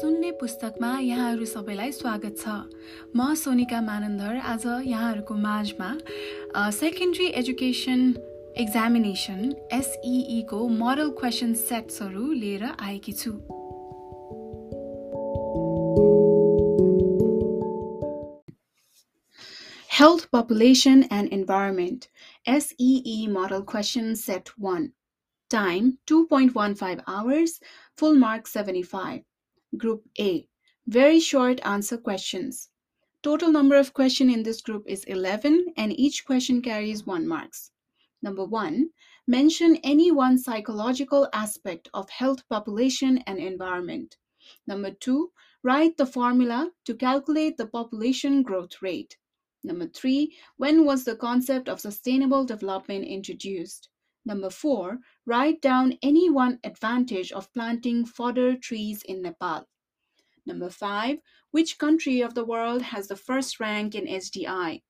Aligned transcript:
सुन्ने 0.00 0.30
पुस्तकमा 0.40 0.90
यहाँहरू 0.98 1.44
सबैलाई 1.44 1.90
स्वागत 1.92 2.36
छ। 2.38 2.52
म 3.16 3.34
सोनिका 3.36 3.80
मानन्दर 3.80 4.36
आज 4.52 4.64
यहाँहरूको 4.86 5.34
माझमा 5.36 5.88
सेकेन्ड्री 6.72 7.26
एजुकेसन 7.40 8.06
एक्जामिनेसन 8.58 9.42
एसइई 9.72 10.40
को 10.50 10.60
क्वेसन 11.20 11.52
सेट्सहरू 11.64 12.32
लिएर 12.32 12.64
आएकी 12.64 13.12
छु। 13.12 13.32
Health 19.90 20.28
population 20.32 21.04
and 21.12 21.32
environment 21.32 22.04
SEE 22.48 23.26
model 23.32 23.60
question 23.70 24.14
set 24.26 24.48
one 24.60 24.92
time 25.50 25.92
two 26.08 26.22
point 26.30 26.56
one 26.56 26.74
five 26.74 27.02
hours 27.08 27.60
full 27.98 28.18
mark 28.18 28.46
seventy 28.46 28.82
five 28.92 29.22
Group 29.76 30.08
A 30.18 30.48
Very 30.86 31.20
short 31.20 31.60
answer 31.64 31.96
questions. 31.96 32.70
Total 33.22 33.52
number 33.52 33.76
of 33.76 33.94
questions 33.94 34.34
in 34.34 34.42
this 34.42 34.60
group 34.60 34.82
is 34.88 35.04
11 35.04 35.74
and 35.76 35.96
each 35.96 36.24
question 36.24 36.60
carries 36.60 37.06
1 37.06 37.28
marks. 37.28 37.70
Number 38.20 38.44
1 38.44 38.90
Mention 39.28 39.76
any 39.84 40.10
one 40.10 40.38
psychological 40.38 41.28
aspect 41.32 41.88
of 41.94 42.10
health, 42.10 42.48
population 42.48 43.18
and 43.28 43.38
environment. 43.38 44.16
Number 44.66 44.90
2 44.90 45.30
Write 45.62 45.96
the 45.96 46.06
formula 46.06 46.72
to 46.84 46.94
calculate 46.96 47.56
the 47.56 47.68
population 47.68 48.42
growth 48.42 48.82
rate. 48.82 49.16
Number 49.62 49.86
3 49.86 50.36
When 50.56 50.84
was 50.84 51.04
the 51.04 51.14
concept 51.14 51.68
of 51.68 51.80
sustainable 51.80 52.44
development 52.44 53.04
introduced? 53.04 53.88
Number 54.24 54.50
four, 54.50 54.98
write 55.24 55.60
down 55.62 55.98
any 56.02 56.28
one 56.28 56.58
advantage 56.62 57.32
of 57.32 57.52
planting 57.52 58.04
fodder 58.04 58.56
trees 58.56 59.02
in 59.02 59.22
Nepal. 59.22 59.66
Number 60.46 60.70
five, 60.70 61.18
which 61.50 61.78
country 61.78 62.20
of 62.20 62.34
the 62.34 62.44
world 62.44 62.82
has 62.82 63.08
the 63.08 63.16
first 63.16 63.60
rank 63.60 63.94
in 63.94 64.06
SDI? 64.06 64.82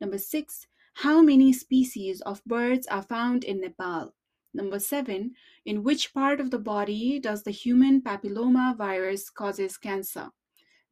Number 0.00 0.18
six, 0.18 0.66
how 0.94 1.20
many 1.20 1.52
species 1.52 2.20
of 2.22 2.44
birds 2.44 2.86
are 2.86 3.02
found 3.02 3.44
in 3.44 3.60
Nepal? 3.60 4.14
Number 4.54 4.78
seven, 4.78 5.34
in 5.64 5.82
which 5.82 6.14
part 6.14 6.40
of 6.40 6.50
the 6.50 6.58
body 6.58 7.18
does 7.18 7.42
the 7.42 7.50
human 7.50 8.00
papilloma 8.00 8.76
virus 8.76 9.28
causes 9.28 9.76
cancer? 9.76 10.30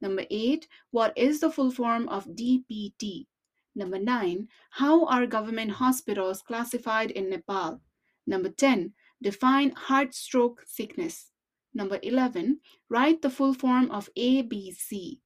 Number 0.01 0.25
eight, 0.29 0.67
what 0.91 1.17
is 1.17 1.39
the 1.39 1.49
full 1.49 1.71
form 1.71 2.07
of 2.09 2.25
DPT? 2.25 3.25
Number 3.75 3.99
nine, 3.99 4.47
how 4.71 5.05
are 5.05 5.27
government 5.27 5.71
hospitals 5.71 6.41
classified 6.41 7.11
in 7.11 7.29
Nepal? 7.29 7.81
Number 8.25 8.49
10, 8.49 8.93
define 9.21 9.71
heart 9.71 10.13
stroke 10.13 10.63
sickness. 10.65 11.31
Number 11.73 11.99
11, 12.01 12.61
write 12.89 13.21
the 13.21 13.29
full 13.29 13.53
form 13.53 13.91
of 13.91 14.09
ABC. 14.17 15.19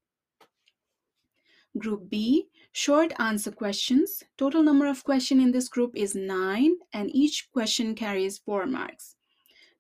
Group 1.78 2.10
B, 2.10 2.48
short 2.72 3.14
answer 3.20 3.52
questions. 3.52 4.24
Total 4.36 4.64
number 4.64 4.88
of 4.88 5.04
questions 5.04 5.44
in 5.44 5.52
this 5.52 5.70
group 5.70 5.92
is 5.96 6.16
9 6.16 6.76
and 6.92 7.16
each 7.16 7.50
question 7.54 7.94
carries 7.94 8.40
4 8.40 8.66
marks. 8.66 9.16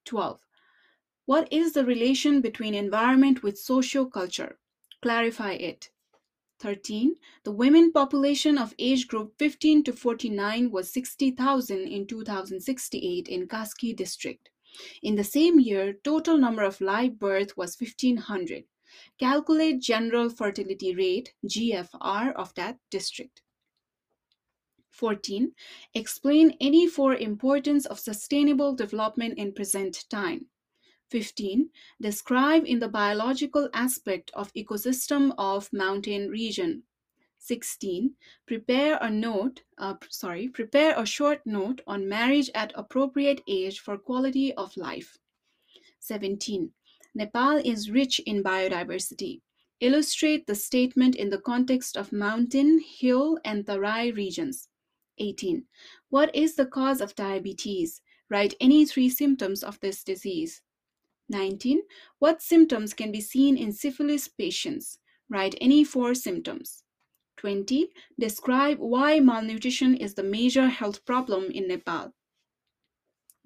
12. 0.05 0.39
What 1.25 1.51
is 1.51 1.73
the 1.73 1.85
relation 1.85 2.41
between 2.41 2.75
environment 2.75 3.41
with 3.41 3.57
socio-culture? 3.57 4.59
Clarify 5.01 5.53
it. 5.53 5.89
13. 6.59 7.15
The 7.43 7.51
women 7.51 7.91
population 7.91 8.57
of 8.57 8.75
age 8.77 9.07
group 9.07 9.33
15 9.39 9.83
to 9.85 9.93
49 9.93 10.71
was 10.71 10.91
60,000 10.91 11.87
in 11.87 12.05
2068 12.05 13.27
in 13.27 13.47
Kaski 13.47 13.95
district. 13.95 14.49
In 15.01 15.15
the 15.15 15.23
same 15.23 15.59
year, 15.59 15.93
total 16.03 16.37
number 16.37 16.63
of 16.63 16.81
live 16.81 17.17
birth 17.17 17.57
was 17.57 17.79
1500. 17.79 18.65
Calculate 19.17 19.81
general 19.81 20.29
fertility 20.29 20.93
rate 20.93 21.33
GFR 21.45 22.33
of 22.35 22.53
that 22.55 22.77
district. 22.89 23.41
14. 24.91 25.53
Explain 25.93 26.57
any 26.59 26.85
four 26.87 27.15
importance 27.15 27.85
of 27.85 27.99
sustainable 27.99 28.75
development 28.75 29.37
in 29.37 29.53
present 29.53 30.05
time. 30.09 30.47
15. 31.09 31.69
Describe 32.01 32.65
in 32.65 32.79
the 32.79 32.87
biological 32.87 33.69
aspect 33.73 34.31
of 34.33 34.53
ecosystem 34.53 35.33
of 35.37 35.71
mountain 35.73 36.29
region. 36.29 36.83
16. 37.39 38.15
Prepare 38.45 38.97
a 39.01 39.09
note, 39.09 39.63
uh, 39.77 39.95
sorry, 40.09 40.49
prepare 40.49 40.93
a 40.99 41.05
short 41.05 41.41
note 41.45 41.81
on 41.87 42.07
marriage 42.07 42.51
at 42.53 42.73
appropriate 42.75 43.41
age 43.47 43.79
for 43.79 43.97
quality 43.97 44.53
of 44.53 44.75
life. 44.77 45.17
17. 45.99 46.71
Nepal 47.15 47.57
is 47.57 47.89
rich 47.89 48.19
in 48.19 48.43
biodiversity. 48.43 49.41
Illustrate 49.79 50.45
the 50.45 50.55
statement 50.55 51.15
in 51.15 51.29
the 51.29 51.39
context 51.39 51.95
of 51.95 52.11
mountain, 52.11 52.79
hill, 52.79 53.39
and 53.45 53.65
Tarai 53.65 54.11
regions. 54.11 54.67
18. 55.17 55.65
What 56.09 56.35
is 56.35 56.55
the 56.55 56.65
cause 56.65 57.01
of 57.01 57.15
diabetes? 57.15 58.01
Write 58.29 58.53
any 58.59 58.85
three 58.85 59.09
symptoms 59.09 59.63
of 59.63 59.79
this 59.79 60.03
disease. 60.03 60.61
19. 61.29 61.81
What 62.19 62.41
symptoms 62.41 62.93
can 62.93 63.11
be 63.11 63.21
seen 63.21 63.57
in 63.57 63.71
syphilis 63.71 64.27
patients? 64.27 64.99
Write 65.29 65.55
any 65.61 65.83
four 65.83 66.15
symptoms. 66.15 66.83
20. 67.37 67.89
Describe 68.19 68.79
why 68.79 69.19
malnutrition 69.19 69.95
is 69.95 70.15
the 70.15 70.23
major 70.23 70.67
health 70.67 71.05
problem 71.05 71.45
in 71.51 71.67
Nepal. 71.67 72.13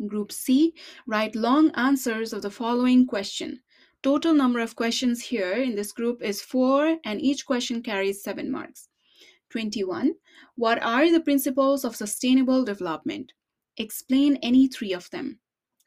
Group 0.07 0.31
C, 0.31 0.73
write 1.05 1.35
long 1.35 1.69
answers 1.75 2.33
of 2.33 2.41
the 2.41 2.49
following 2.49 3.05
question. 3.05 3.61
Total 4.01 4.33
number 4.33 4.59
of 4.59 4.75
questions 4.75 5.21
here 5.21 5.53
in 5.53 5.75
this 5.75 5.91
group 5.91 6.21
is 6.21 6.41
4 6.41 6.97
and 7.05 7.21
each 7.21 7.45
question 7.45 7.83
carries 7.83 8.23
7 8.23 8.51
marks. 8.51 8.89
21. 9.49 10.15
What 10.55 10.81
are 10.81 11.11
the 11.11 11.21
principles 11.21 11.85
of 11.85 11.95
sustainable 11.95 12.65
development? 12.65 13.33
Explain 13.77 14.37
any 14.37 14.67
three 14.67 14.93
of 14.93 15.09
them. 15.11 15.39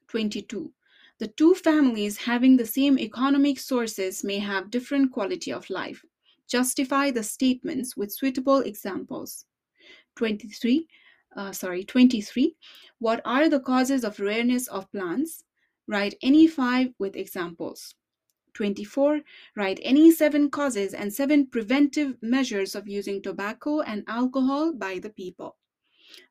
22. 0.09 0.73
The 1.19 1.28
two 1.28 1.54
families 1.54 2.19
having 2.19 2.56
the 2.56 2.66
same 2.66 2.99
economic 2.99 3.59
sources 3.59 4.22
may 4.22 4.38
have 4.38 4.71
different 4.71 5.12
quality 5.12 5.50
of 5.53 5.71
life. 5.71 6.04
Justify 6.47 7.10
the 7.10 7.22
statements 7.22 7.97
with 7.97 8.12
suitable 8.12 8.59
examples. 8.59 9.47
23. 10.16 10.87
Uh, 11.34 11.53
sorry, 11.53 11.84
23. 11.84 12.55
What 12.99 13.22
are 13.25 13.49
the 13.49 13.60
causes 13.60 14.05
of 14.05 14.21
rareness 14.21 14.69
of 14.69 14.91
plants? 14.93 15.44
Write 15.88 16.15
any 16.22 16.47
five 16.47 16.88
with 16.99 17.16
examples. 17.16 17.94
24. 18.55 19.21
Write 19.55 19.81
any 19.82 20.10
seven 20.10 20.50
causes 20.50 20.94
and 20.94 21.12
seven 21.12 21.47
preventive 21.47 22.16
measures 22.22 22.75
of 22.75 22.88
using 22.88 23.22
tobacco 23.22 23.81
and 23.81 24.03
alcohol 24.09 24.72
by 24.72 24.99
the 24.99 25.10
people. 25.10 25.56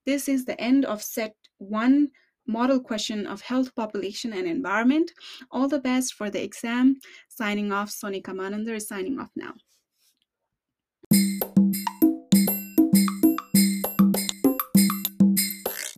This 0.05 0.27
is 0.27 0.45
the 0.45 0.59
end 0.59 0.85
of 0.85 1.03
set 1.03 1.35
1 1.57 2.09
model 2.47 2.79
question 2.79 3.25
of 3.25 3.41
health, 3.41 3.73
population, 3.75 4.33
and 4.33 4.47
environment. 4.47 5.11
All 5.51 5.67
the 5.67 5.79
best 5.79 6.13
for 6.13 6.29
the 6.29 6.43
exam. 6.43 6.99
Signing 7.29 7.71
off, 7.71 7.89
Sonika 7.89 8.33
Manandar 8.33 8.75
is 8.75 8.87
signing 8.87 9.19
off 9.19 9.31
now. 9.35 9.53